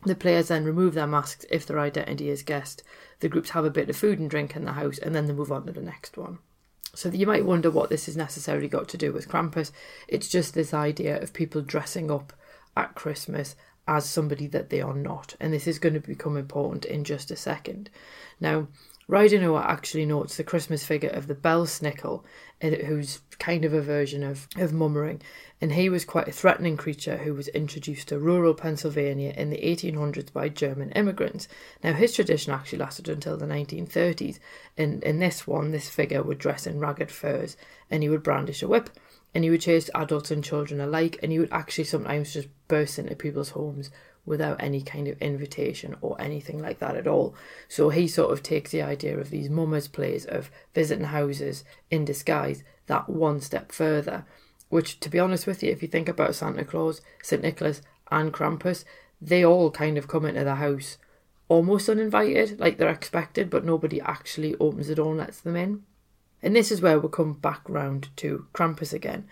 The 0.05 0.15
players 0.15 0.49
then 0.49 0.63
remove 0.63 0.93
their 0.93 1.07
masks 1.07 1.45
if 1.49 1.65
their 1.65 1.79
identity 1.79 2.29
is 2.29 2.43
guessed. 2.43 2.83
The 3.19 3.27
groups 3.27 3.49
have 3.49 3.65
a 3.65 3.71
bit 3.71 3.89
of 3.89 3.97
food 3.97 4.19
and 4.19 4.29
drink 4.29 4.55
in 4.55 4.65
the 4.65 4.73
house, 4.73 4.99
and 4.99 5.15
then 5.15 5.25
they 5.25 5.33
move 5.33 5.51
on 5.51 5.65
to 5.65 5.73
the 5.73 5.81
next 5.81 6.15
one. 6.15 6.39
So 6.95 7.09
you 7.09 7.27
might 7.27 7.45
wonder 7.45 7.69
what 7.69 7.89
this 7.89 8.05
has 8.05 8.15
necessarily 8.15 8.67
got 8.67 8.88
to 8.89 8.97
do 8.97 9.11
with 9.11 9.27
Krampus. 9.27 9.71
It's 10.07 10.27
just 10.27 10.53
this 10.53 10.73
idea 10.73 11.21
of 11.21 11.33
people 11.33 11.61
dressing 11.61 12.09
up 12.09 12.33
at 12.75 12.95
Christmas 12.95 13.55
as 13.88 14.07
somebody 14.07 14.45
that 14.47 14.69
they 14.69 14.81
are 14.81 14.93
not. 14.93 15.35
And 15.39 15.51
this 15.51 15.67
is 15.67 15.79
going 15.79 15.95
to 15.95 15.99
become 15.99 16.38
important 16.38 16.85
in 16.85 17.03
just 17.03 17.31
a 17.31 17.35
second. 17.35 17.89
Now, 18.39 18.67
Noah 19.09 19.65
actually 19.67 20.05
notes 20.05 20.38
the 20.38 20.43
Christmas 20.43 20.85
figure 20.85 21.09
of 21.09 21.25
the 21.25 21.33
Belsnickel, 21.33 22.23
who's 22.61 23.21
kind 23.39 23.65
of 23.65 23.73
a 23.73 23.81
version 23.81 24.23
of, 24.23 24.47
of 24.57 24.71
Mummering, 24.71 25.21
and 25.59 25.71
he 25.71 25.89
was 25.89 26.05
quite 26.05 26.27
a 26.27 26.31
threatening 26.31 26.77
creature 26.77 27.17
who 27.17 27.33
was 27.33 27.47
introduced 27.49 28.09
to 28.09 28.19
rural 28.19 28.53
Pennsylvania 28.53 29.33
in 29.35 29.49
the 29.49 29.57
1800s 29.57 30.31
by 30.31 30.49
German 30.49 30.91
immigrants. 30.91 31.47
Now, 31.83 31.93
his 31.93 32.13
tradition 32.13 32.53
actually 32.53 32.79
lasted 32.79 33.09
until 33.09 33.38
the 33.38 33.47
1930s, 33.47 34.38
and 34.77 35.03
in 35.03 35.17
this 35.17 35.47
one, 35.47 35.71
this 35.71 35.89
figure 35.89 36.21
would 36.21 36.38
dress 36.38 36.67
in 36.67 36.79
ragged 36.79 37.09
furs 37.09 37.57
and 37.89 38.03
he 38.03 38.09
would 38.09 38.21
brandish 38.21 38.61
a 38.61 38.67
whip 38.67 38.91
and 39.33 39.43
he 39.43 39.50
would 39.50 39.62
chase 39.62 39.89
adults 39.93 40.31
and 40.31 40.43
children 40.43 40.81
alike, 40.81 41.19
and 41.21 41.31
he 41.31 41.39
would 41.39 41.51
actually 41.51 41.83
sometimes 41.83 42.33
just 42.33 42.48
burst 42.67 43.00
into 43.00 43.15
people's 43.15 43.50
homes 43.50 43.91
without 44.25 44.62
any 44.62 44.81
kind 44.81 45.07
of 45.07 45.21
invitation 45.21 45.95
or 46.01 46.19
anything 46.21 46.59
like 46.59 46.79
that 46.79 46.95
at 46.95 47.07
all. 47.07 47.36
So 47.67 47.89
he 47.89 48.07
sort 48.07 48.31
of 48.31 48.43
takes 48.43 48.71
the 48.71 48.81
idea 48.81 49.17
of 49.17 49.29
these 49.29 49.50
mummers 49.50 49.88
plays 49.88 50.25
of 50.25 50.51
visiting 50.74 51.05
houses 51.05 51.63
in 51.89 52.05
disguise 52.05 52.63
that 52.88 53.09
one 53.09 53.41
step 53.41 53.71
further. 53.71 54.25
Which, 54.69 55.00
to 55.00 55.09
be 55.09 55.19
honest 55.19 55.48
with 55.48 55.63
you, 55.63 55.71
if 55.71 55.81
you 55.81 55.88
think 55.88 56.07
about 56.07 56.36
Santa 56.36 56.63
Claus, 56.63 57.01
St. 57.24 57.41
Nicholas, 57.41 57.81
and 58.12 58.31
Krampus, 58.31 58.86
they 59.19 59.43
all 59.43 59.71
kind 59.71 59.98
of 59.98 60.07
come 60.07 60.25
into 60.25 60.43
the 60.43 60.55
house 60.55 60.98
almost 61.48 61.89
uninvited, 61.89 62.59
like 62.59 62.77
they're 62.77 62.89
expected, 62.89 63.50
but 63.50 63.65
nobody 63.65 64.00
actually 64.01 64.55
opens 64.59 64.88
the 64.88 64.95
door 64.95 65.09
and 65.09 65.17
lets 65.17 65.41
them 65.41 65.55
in. 65.55 65.83
And 66.41 66.55
this 66.55 66.72
is 66.72 66.81
where 66.81 67.00
we 67.00 67.10
come 67.10 67.34
back 67.34 67.62
round 67.67 68.10
to 68.17 68.48
Krampus 68.53 68.93
again. 68.93 69.27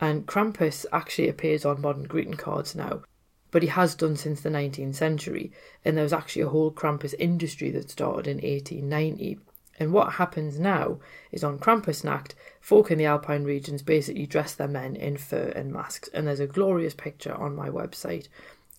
And 0.00 0.26
Krampus 0.26 0.86
actually 0.92 1.28
appears 1.28 1.64
on 1.64 1.80
modern 1.80 2.04
greeting 2.04 2.34
cards 2.34 2.74
now, 2.74 3.02
but 3.50 3.62
he 3.62 3.68
has 3.68 3.94
done 3.94 4.16
since 4.16 4.40
the 4.40 4.50
19th 4.50 4.94
century. 4.94 5.52
And 5.84 5.96
there 5.96 6.04
was 6.04 6.12
actually 6.12 6.42
a 6.42 6.48
whole 6.48 6.70
Krampus 6.70 7.14
industry 7.18 7.70
that 7.70 7.90
started 7.90 8.26
in 8.26 8.36
1890. 8.36 9.38
And 9.78 9.92
what 9.92 10.14
happens 10.14 10.58
now 10.58 10.98
is 11.32 11.42
on 11.42 11.58
Krampusnacht, 11.58 12.32
folk 12.60 12.90
in 12.90 12.98
the 12.98 13.06
Alpine 13.06 13.44
regions 13.44 13.82
basically 13.82 14.26
dress 14.26 14.54
their 14.54 14.68
men 14.68 14.94
in 14.96 15.16
fur 15.16 15.52
and 15.56 15.72
masks. 15.72 16.10
And 16.12 16.26
there's 16.26 16.40
a 16.40 16.46
glorious 16.46 16.94
picture 16.94 17.34
on 17.34 17.56
my 17.56 17.70
website. 17.70 18.28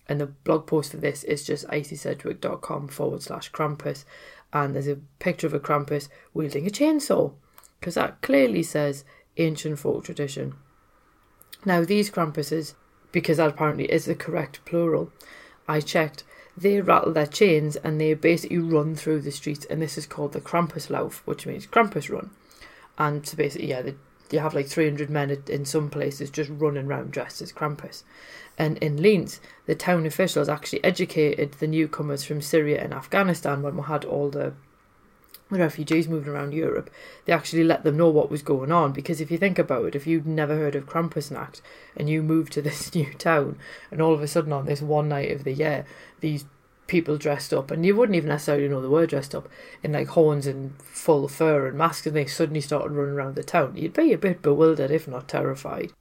And 0.08 0.20
the 0.20 0.26
blog 0.26 0.66
post 0.66 0.92
for 0.92 0.98
this 0.98 1.24
is 1.24 1.44
just 1.44 1.66
icysedgwick.com 1.68 2.88
forward 2.88 3.22
slash 3.22 3.50
Krampus. 3.50 4.04
And 4.52 4.74
there's 4.74 4.88
a 4.88 5.00
picture 5.18 5.46
of 5.46 5.54
a 5.54 5.60
Krampus 5.60 6.08
wielding 6.34 6.66
a 6.66 6.70
chainsaw 6.70 7.32
because 7.82 7.94
that 7.96 8.20
clearly 8.20 8.62
says 8.62 9.04
ancient 9.38 9.76
folk 9.76 10.04
tradition. 10.04 10.54
Now, 11.64 11.84
these 11.84 12.12
Krampuses, 12.12 12.74
because 13.10 13.38
that 13.38 13.50
apparently 13.50 13.90
is 13.90 14.04
the 14.04 14.14
correct 14.14 14.64
plural, 14.64 15.10
I 15.66 15.80
checked, 15.80 16.22
they 16.56 16.80
rattle 16.80 17.12
their 17.12 17.26
chains 17.26 17.74
and 17.74 18.00
they 18.00 18.14
basically 18.14 18.58
run 18.58 18.94
through 18.94 19.22
the 19.22 19.32
streets, 19.32 19.64
and 19.64 19.82
this 19.82 19.98
is 19.98 20.06
called 20.06 20.32
the 20.32 20.40
Krampuslauf, 20.40 21.22
which 21.24 21.44
means 21.44 21.66
Krampus 21.66 22.08
run. 22.08 22.30
And 22.98 23.26
so 23.26 23.36
basically, 23.36 23.70
yeah, 23.70 23.82
they, 23.82 23.96
you 24.30 24.38
have 24.38 24.54
like 24.54 24.68
300 24.68 25.10
men 25.10 25.36
in 25.48 25.64
some 25.64 25.90
places 25.90 26.30
just 26.30 26.50
running 26.50 26.86
around 26.86 27.10
dressed 27.10 27.42
as 27.42 27.52
Krampus. 27.52 28.04
And 28.56 28.78
in 28.78 29.02
Linz, 29.02 29.40
the 29.66 29.74
town 29.74 30.06
officials 30.06 30.48
actually 30.48 30.84
educated 30.84 31.54
the 31.54 31.66
newcomers 31.66 32.22
from 32.22 32.42
Syria 32.42 32.80
and 32.80 32.94
Afghanistan 32.94 33.60
when 33.60 33.76
we 33.76 33.82
had 33.82 34.04
all 34.04 34.30
the 34.30 34.54
refugees 35.60 36.08
moving 36.08 36.32
around 36.32 36.54
Europe, 36.54 36.90
they 37.24 37.32
actually 37.32 37.64
let 37.64 37.84
them 37.84 37.96
know 37.96 38.08
what 38.08 38.30
was 38.30 38.42
going 38.42 38.72
on. 38.72 38.92
Because 38.92 39.20
if 39.20 39.30
you 39.30 39.38
think 39.38 39.58
about 39.58 39.86
it, 39.86 39.94
if 39.94 40.06
you'd 40.06 40.26
never 40.26 40.56
heard 40.56 40.74
of 40.74 40.86
Krampusnacht 40.86 41.60
and 41.96 42.08
you 42.08 42.22
moved 42.22 42.52
to 42.54 42.62
this 42.62 42.94
new 42.94 43.12
town, 43.14 43.58
and 43.90 44.00
all 44.00 44.14
of 44.14 44.22
a 44.22 44.28
sudden 44.28 44.52
on 44.52 44.66
this 44.66 44.82
one 44.82 45.08
night 45.08 45.30
of 45.30 45.44
the 45.44 45.52
year, 45.52 45.84
these 46.20 46.44
people 46.86 47.16
dressed 47.16 47.54
up, 47.54 47.70
and 47.70 47.86
you 47.86 47.96
wouldn't 47.96 48.16
even 48.16 48.28
necessarily 48.28 48.68
know 48.68 48.80
they 48.80 48.88
were 48.88 49.06
dressed 49.06 49.34
up 49.34 49.48
in 49.82 49.92
like 49.92 50.08
horns 50.08 50.46
and 50.46 50.74
full 50.82 51.28
fur 51.28 51.66
and 51.66 51.78
masks, 51.78 52.06
and 52.06 52.16
they 52.16 52.26
suddenly 52.26 52.60
started 52.60 52.92
running 52.92 53.14
around 53.14 53.34
the 53.34 53.42
town, 53.42 53.76
you'd 53.76 53.94
be 53.94 54.12
a 54.12 54.18
bit 54.18 54.42
bewildered, 54.42 54.90
if 54.90 55.08
not 55.08 55.28
terrified. 55.28 55.92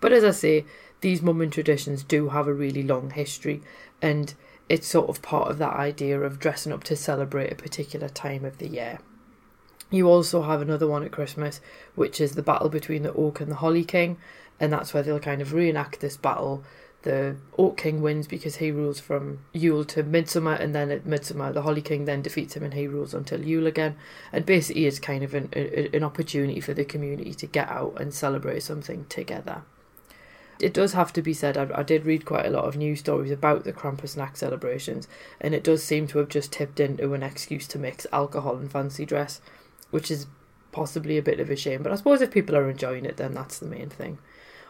But 0.00 0.12
as 0.12 0.22
I 0.22 0.32
say, 0.32 0.64
these 1.00 1.22
mumming 1.22 1.50
traditions 1.50 2.04
do 2.04 2.28
have 2.28 2.46
a 2.46 2.54
really 2.54 2.82
long 2.82 3.10
history, 3.10 3.62
and 4.00 4.34
it's 4.68 4.86
sort 4.86 5.08
of 5.08 5.22
part 5.22 5.50
of 5.50 5.58
that 5.58 5.74
idea 5.74 6.20
of 6.20 6.38
dressing 6.38 6.72
up 6.72 6.84
to 6.84 6.96
celebrate 6.96 7.52
a 7.52 7.56
particular 7.56 8.08
time 8.08 8.44
of 8.44 8.58
the 8.58 8.68
year. 8.68 8.98
You 9.90 10.08
also 10.08 10.42
have 10.42 10.62
another 10.62 10.88
one 10.88 11.04
at 11.04 11.12
Christmas, 11.12 11.60
which 11.94 12.20
is 12.20 12.32
the 12.32 12.42
battle 12.42 12.68
between 12.68 13.02
the 13.02 13.12
Oak 13.12 13.40
and 13.40 13.50
the 13.50 13.56
Holly 13.56 13.84
King, 13.84 14.16
and 14.58 14.72
that's 14.72 14.94
where 14.94 15.02
they'll 15.02 15.20
kind 15.20 15.42
of 15.42 15.52
reenact 15.52 16.00
this 16.00 16.16
battle. 16.16 16.64
The 17.02 17.36
Oak 17.58 17.76
King 17.76 18.00
wins 18.00 18.26
because 18.26 18.56
he 18.56 18.70
rules 18.70 18.98
from 18.98 19.40
Yule 19.52 19.84
to 19.84 20.02
Midsummer, 20.02 20.54
and 20.54 20.74
then 20.74 20.90
at 20.90 21.04
Midsummer, 21.04 21.52
the 21.52 21.62
Holly 21.62 21.82
King 21.82 22.06
then 22.06 22.22
defeats 22.22 22.56
him 22.56 22.62
and 22.62 22.72
he 22.72 22.88
rules 22.88 23.12
until 23.12 23.44
Yule 23.44 23.66
again. 23.66 23.96
And 24.32 24.46
basically, 24.46 24.86
it's 24.86 24.98
kind 24.98 25.22
of 25.22 25.34
an, 25.34 25.52
an 25.52 26.02
opportunity 26.02 26.60
for 26.60 26.72
the 26.72 26.84
community 26.84 27.34
to 27.34 27.46
get 27.46 27.68
out 27.68 28.00
and 28.00 28.14
celebrate 28.14 28.62
something 28.62 29.04
together 29.10 29.62
it 30.60 30.72
does 30.72 30.92
have 30.92 31.12
to 31.14 31.22
be 31.22 31.34
said, 31.34 31.56
I, 31.56 31.68
I, 31.74 31.82
did 31.82 32.04
read 32.04 32.24
quite 32.24 32.46
a 32.46 32.50
lot 32.50 32.64
of 32.64 32.76
news 32.76 33.00
stories 33.00 33.30
about 33.30 33.64
the 33.64 33.72
Krampusnacht 33.72 34.36
celebrations, 34.36 35.08
and 35.40 35.54
it 35.54 35.64
does 35.64 35.82
seem 35.82 36.06
to 36.08 36.18
have 36.18 36.28
just 36.28 36.52
tipped 36.52 36.80
into 36.80 37.14
an 37.14 37.22
excuse 37.22 37.66
to 37.68 37.78
mix 37.78 38.06
alcohol 38.12 38.56
and 38.56 38.70
fancy 38.70 39.04
dress, 39.04 39.40
which 39.90 40.10
is 40.10 40.26
possibly 40.72 41.18
a 41.18 41.22
bit 41.22 41.40
of 41.40 41.50
a 41.50 41.56
shame. 41.56 41.82
But 41.82 41.92
I 41.92 41.96
suppose 41.96 42.20
if 42.20 42.30
people 42.30 42.56
are 42.56 42.70
enjoying 42.70 43.04
it, 43.04 43.16
then 43.16 43.34
that's 43.34 43.58
the 43.58 43.66
main 43.66 43.88
thing. 43.88 44.18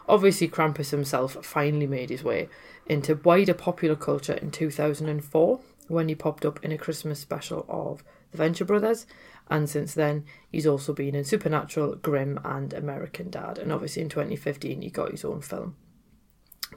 Obviously, 0.07 0.47
Krampus 0.47 0.91
himself 0.91 1.43
finally 1.43 1.87
made 1.87 2.09
his 2.09 2.23
way 2.23 2.49
into 2.85 3.15
wider 3.15 3.55
popular 3.55 3.95
culture 3.95 4.33
in 4.33 4.51
2004 4.51 5.59
when 5.87 6.09
he 6.09 6.15
popped 6.15 6.45
up 6.45 6.63
in 6.63 6.71
a 6.71 6.77
Christmas 6.77 7.19
special 7.19 7.65
of 7.69 8.03
the 8.31 8.37
Venture 8.37 8.65
Brothers, 8.65 9.05
and 9.49 9.69
since 9.69 9.93
then 9.93 10.25
he's 10.51 10.67
also 10.67 10.93
been 10.93 11.15
in 11.15 11.23
Supernatural, 11.23 11.95
Grimm, 11.95 12.39
and 12.43 12.73
American 12.73 13.29
Dad, 13.29 13.57
and 13.57 13.71
obviously 13.71 14.01
in 14.01 14.09
2015 14.09 14.81
he 14.81 14.89
got 14.89 15.11
his 15.11 15.25
own 15.25 15.41
film. 15.41 15.75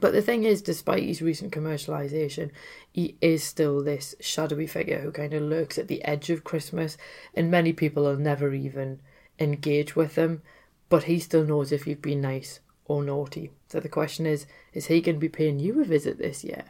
But 0.01 0.13
the 0.13 0.21
thing 0.21 0.43
is, 0.43 0.61
despite 0.61 1.03
his 1.03 1.21
recent 1.21 1.51
commercialisation, 1.51 2.51
he 2.91 3.17
is 3.21 3.43
still 3.43 3.83
this 3.83 4.15
shadowy 4.19 4.67
figure 4.67 4.99
who 4.99 5.11
kind 5.11 5.33
of 5.33 5.41
lurks 5.41 5.77
at 5.77 5.87
the 5.87 6.03
edge 6.05 6.29
of 6.29 6.43
Christmas, 6.43 6.97
and 7.33 7.51
many 7.51 7.73
people 7.73 8.03
will 8.03 8.17
never 8.17 8.53
even 8.53 9.01
engage 9.39 9.95
with 9.95 10.15
him, 10.15 10.41
but 10.89 11.03
he 11.03 11.19
still 11.19 11.43
knows 11.43 11.71
if 11.71 11.85
you've 11.87 12.01
been 12.01 12.21
nice 12.21 12.59
or 12.85 13.03
naughty. 13.03 13.51
So 13.67 13.79
the 13.79 13.89
question 13.89 14.25
is, 14.25 14.45
is 14.73 14.87
he 14.87 15.01
going 15.01 15.15
to 15.15 15.19
be 15.19 15.29
paying 15.29 15.59
you 15.59 15.81
a 15.81 15.85
visit 15.85 16.17
this 16.17 16.43
year? 16.43 16.65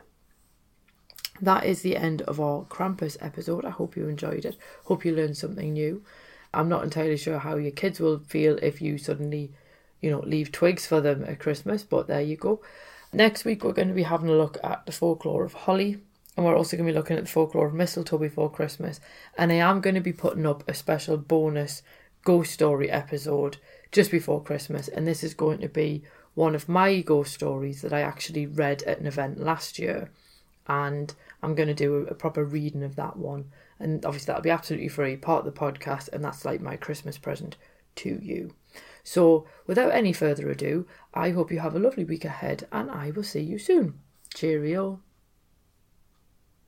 That 1.42 1.66
is 1.66 1.82
the 1.82 1.96
end 1.96 2.22
of 2.24 2.40
our 2.40 2.64
Krampus 2.64 3.18
episode. 3.22 3.66
I 3.66 3.70
hope 3.70 3.96
you 3.96 4.08
enjoyed 4.08 4.46
it. 4.46 4.58
Hope 4.86 5.06
you 5.06 5.16
learned 5.16 5.38
something 5.38 5.74
new. 5.74 6.04
I'm 6.54 6.70
not 6.70 6.84
entirely 6.84 7.18
sure 7.18 7.40
how 7.40 7.56
your 7.58 7.72
kids 7.72 8.00
will 8.00 8.20
feel 8.20 8.58
if 8.62 8.82
you 8.82 8.98
suddenly, 8.98 9.52
you 10.02 10.10
know, 10.10 10.20
leave 10.20 10.52
twigs 10.52 10.86
for 10.86 11.00
them 11.02 11.24
at 11.26 11.40
Christmas, 11.40 11.84
but 11.84 12.08
there 12.08 12.22
you 12.22 12.36
go. 12.38 12.62
Next 13.14 13.46
week, 13.46 13.64
we're 13.64 13.74
going 13.74 13.88
to 13.88 13.94
be 13.94 14.04
having 14.04 14.30
a 14.30 14.34
look 14.34 14.58
at 14.64 14.86
the 14.86 14.92
folklore 14.92 15.44
of 15.44 15.54
holly, 15.54 16.00
and 16.36 16.46
we're 16.46 16.56
also 16.56 16.78
going 16.78 16.88
to 16.88 16.94
be 16.94 16.98
looking 16.98 17.18
at 17.18 17.26
the 17.26 17.30
folklore 17.30 17.68
of 17.68 17.74
mistletoe 17.74 18.18
before 18.18 18.52
Christmas. 18.52 19.00
And 19.38 19.52
I 19.52 19.56
am 19.56 19.82
going 19.82 19.96
to 19.96 20.02
be 20.02 20.14
putting 20.14 20.46
up 20.46 20.64
a 20.68 20.74
special 20.74 21.18
bonus 21.18 21.82
ghost 22.24 22.52
story 22.52 22.90
episode 22.90 23.58
just 23.92 24.12
before 24.12 24.44
Christmas, 24.44 24.88
and 24.88 25.08
this 25.08 25.24
is 25.24 25.34
going 25.34 25.60
to 25.60 25.70
be 25.70 26.04
one 26.36 26.56
of 26.56 26.70
my 26.70 27.02
ghost 27.02 27.34
stories 27.34 27.82
that 27.82 27.94
I 27.94 28.02
actually 28.02 28.46
read 28.46 28.84
at 28.84 29.00
an 29.00 29.08
event 29.08 29.40
last 29.40 29.80
year. 29.80 30.12
And 30.70 31.14
I'm 31.44 31.56
going 31.56 31.68
to 31.68 31.74
do 31.74 32.06
a, 32.08 32.14
proper 32.14 32.46
reading 32.46 32.84
of 32.84 32.96
that 32.96 33.18
one. 33.18 33.52
And 33.80 34.06
obviously, 34.06 34.28
that'll 34.28 34.44
be 34.44 34.52
absolutely 34.52 34.88
free, 34.88 35.18
part 35.18 35.46
of 35.46 35.54
the 35.54 35.60
podcast, 35.60 36.10
and 36.14 36.24
that's 36.24 36.46
like 36.46 36.62
my 36.62 36.78
Christmas 36.78 37.18
present 37.18 37.58
to 37.96 38.20
you. 38.22 38.54
So, 39.04 39.48
without 39.66 39.94
any 39.94 40.14
further 40.14 40.50
ado, 40.50 40.86
I 41.14 41.32
hope 41.32 41.52
you 41.52 41.60
have 41.60 41.76
a 41.76 41.80
lovely 41.80 42.04
week 42.04 42.24
ahead, 42.24 42.68
and 42.72 42.92
I 42.92 43.10
will 43.10 43.24
see 43.24 43.42
you 43.42 43.58
soon. 43.58 44.00
Cheerio. 44.34 45.02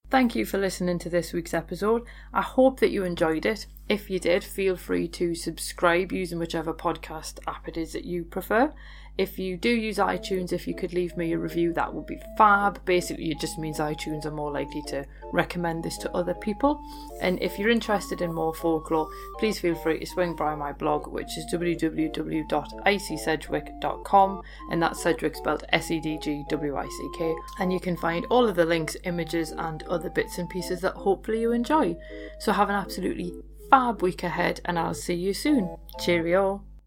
Thank 0.10 0.36
you 0.36 0.46
for 0.46 0.58
listening 0.58 1.00
to 1.00 1.10
this 1.10 1.32
week's 1.32 1.54
episode. 1.54 2.04
I 2.34 2.42
hope 2.42 2.80
that 2.80 2.92
you 2.92 3.04
enjoyed 3.04 3.46
it. 3.46 3.68
If 3.90 4.10
you 4.10 4.20
did, 4.20 4.44
feel 4.44 4.78
free 4.78 5.08
to 5.10 5.36
subscribe 5.36 6.12
using 6.12 6.40
whichever 6.40 6.74
podcast 6.74 7.40
app 7.48 7.68
it 7.68 7.78
is 7.78 7.94
that 7.94 8.06
you 8.06 8.24
prefer. 8.24 8.74
If 9.18 9.38
you 9.38 9.58
do 9.58 9.68
use 9.70 9.98
iTunes, 9.98 10.54
if 10.54 10.66
you 10.66 10.74
could 10.74 10.94
leave 10.94 11.18
me 11.18 11.34
a 11.34 11.38
review, 11.38 11.74
that 11.74 11.94
would 11.94 12.06
be 12.06 12.22
fab. 12.38 12.80
Basically, 12.86 13.30
it 13.30 13.42
just 13.42 13.60
means 13.60 13.80
iTunes 13.80 14.26
are 14.26 14.32
more 14.32 14.52
likely 14.52 14.82
to 14.88 15.06
recommend 15.34 15.84
this 15.84 15.98
to 16.00 16.12
other 16.14 16.34
people. 16.34 16.82
And 17.22 17.38
if 17.42 17.60
you're 17.60 17.70
interested 17.70 18.22
in 18.22 18.34
more 18.34 18.54
folklore, 18.54 19.10
please 19.38 19.60
feel 19.60 19.76
free 19.76 20.00
to 20.00 20.06
swing 20.06 20.38
by 20.38 20.56
my 20.56 20.72
blog, 20.72 21.08
which 21.08 21.38
is 21.38 21.46
www.icysedgwick.com, 21.54 24.42
and 24.72 24.82
that's 24.82 25.04
Sedgwick 25.04 25.36
spelled 25.36 25.66
S 25.74 25.92
E 25.92 26.00
D 26.00 26.18
G 26.18 26.46
W 26.50 26.78
I 26.78 26.88
C 26.88 27.10
K. 27.18 27.36
And 27.60 27.74
you 27.74 27.82
can 27.82 27.98
find 27.98 28.26
all 28.30 28.48
of 28.48 28.56
the 28.56 28.64
links, 28.64 28.96
images, 29.04 29.52
and 29.52 29.84
other 29.84 30.10
bits 30.10 30.38
and 30.38 30.50
pieces 30.50 30.80
that 30.82 30.94
hopefully 30.94 31.42
you 31.42 31.52
enjoy. 31.52 31.98
So 32.40 32.54
have 32.54 32.70
an 32.70 32.76
absolutely 32.76 33.34
fab 33.72 34.02
week 34.02 34.22
ahead, 34.22 34.60
and 34.66 34.78
I'll 34.78 34.94
see 34.94 35.16
you 35.16 35.34
soon. 35.34 35.78
Cheerio. 35.98 36.64